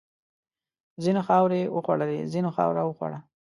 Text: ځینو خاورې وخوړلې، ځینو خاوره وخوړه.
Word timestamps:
ځینو 1.03 1.21
خاورې 1.27 1.61
وخوړلې، 1.75 2.19
ځینو 2.33 2.49
خاوره 2.55 2.81
وخوړه. 2.85 3.19